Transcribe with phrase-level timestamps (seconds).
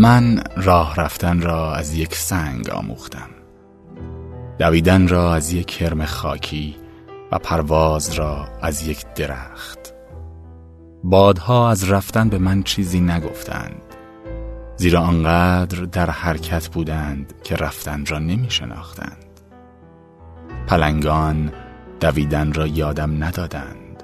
[0.00, 3.28] من راه رفتن را از یک سنگ آموختم.
[4.58, 6.76] دویدن را از یک کرم خاکی
[7.32, 9.94] و پرواز را از یک درخت.
[11.04, 13.82] بادها از رفتن به من چیزی نگفتند
[14.76, 19.40] زیرا آنقدر در حرکت بودند که رفتن را نمی شناختند
[20.66, 21.52] پلنگان
[22.00, 24.02] دویدن را یادم ندادند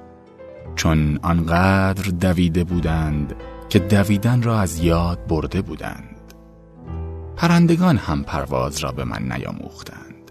[0.74, 3.34] چون آنقدر دویده بودند
[3.68, 6.16] که دویدن را از یاد برده بودند.
[7.36, 10.30] پرندگان هم پرواز را به من نیاموختند.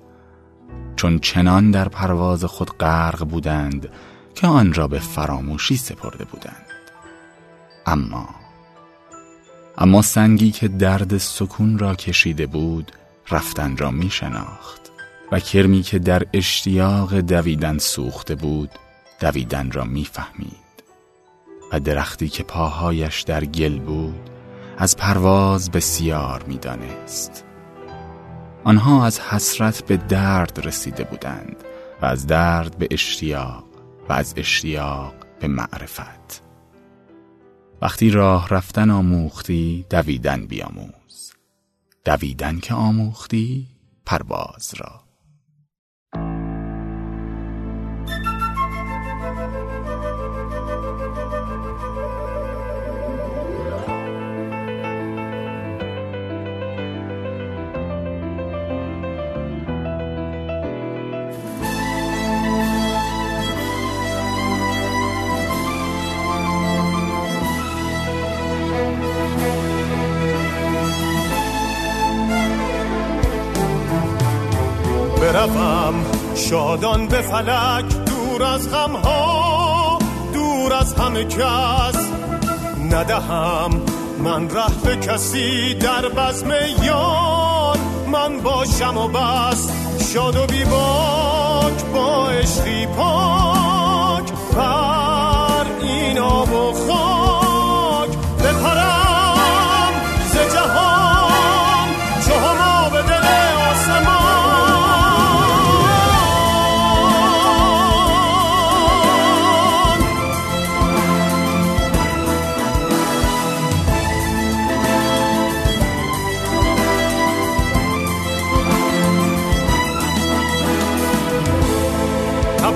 [0.95, 3.89] چون چنان در پرواز خود غرق بودند
[4.35, 6.65] که آن را به فراموشی سپرده بودند.
[7.85, 8.29] اما
[9.77, 12.91] اما سنگی که درد سکون را کشیده بود
[13.31, 14.91] رفتن را می شناخت
[15.31, 18.69] و کرمی که در اشتیاق دویدن سوخته بود
[19.19, 20.64] دویدن را می‌فهمید
[21.79, 24.29] درختی که پاهایش در گل بود
[24.77, 27.45] از پرواز بسیار می‌دانست.
[28.63, 31.55] آنها از حسرت به درد رسیده بودند
[32.01, 33.63] و از درد به اشتیاق
[34.09, 36.41] و از اشتیاق به معرفت.
[37.81, 41.33] وقتی راه رفتن آموختی دویدن بیاموز.
[42.05, 43.67] دویدن که آموختی
[44.05, 45.04] پرواز را.
[75.35, 76.05] بروم.
[76.35, 79.99] شادان به فلک دور از غمها
[80.33, 82.09] دور از همه کس.
[82.91, 83.81] ندهم
[84.19, 86.51] من ره به کسی در بزم
[86.83, 87.77] یان
[88.11, 89.69] من باشم و بس
[90.13, 93.44] شاد و بیباک با عشقی پاک.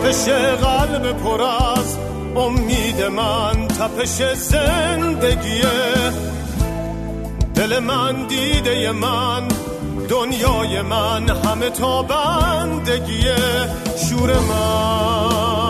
[0.10, 1.98] تپش قلب پر از
[2.36, 6.12] امید من تپش زندگیه
[7.56, 9.48] دل من دیده من
[10.10, 13.36] دنیای من همه تا بندگیه
[14.10, 15.69] شور من.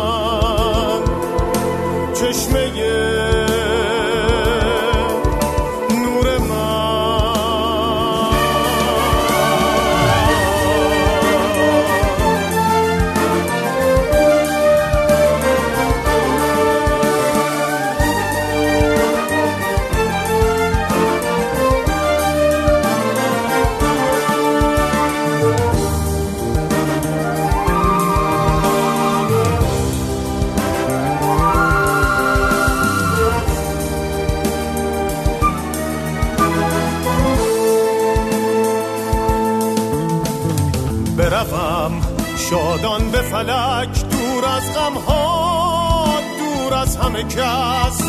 [41.19, 42.01] بروم.
[42.49, 46.05] شادان به فلک دور از غمها
[46.39, 48.01] دور از همه کس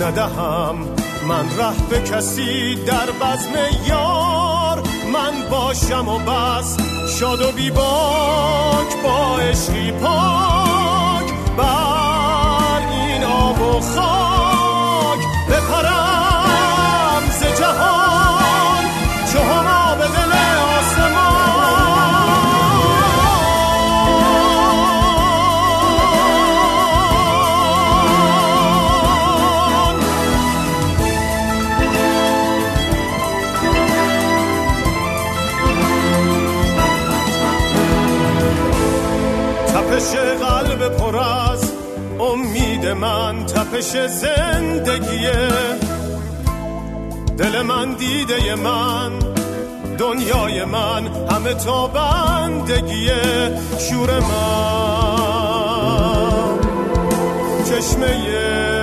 [0.00, 0.76] ندهم.
[1.28, 3.52] من ره به کسی در بزم
[3.88, 4.82] یار.
[5.12, 6.76] من باشم و بس.
[7.18, 10.63] شاد و بیباک با عشقی پاک.
[39.94, 41.72] تپش قلب پر از
[42.20, 45.48] امید من تپش زندگیه
[47.38, 49.18] دل من دیده من
[49.98, 55.34] دنیای من همه تا بندگیه شور من.
[57.64, 58.73] چشمه